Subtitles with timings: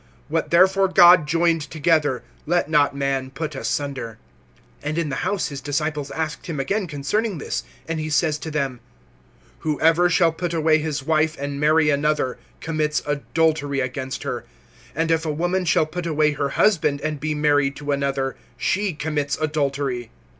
[0.31, 4.17] (9)What therefore God joined together, let not man put asunder.
[4.83, 7.61] (10)And in the house his disciples asked him again concerning this.
[7.87, 8.79] (11)And he says to them:
[9.59, 14.43] Whoever shall put away his wife, and marry another, commits adultery against her.
[14.97, 18.95] (12)And if a woman shall put away her husband, and be married to another, she
[18.95, 20.09] commits adultery.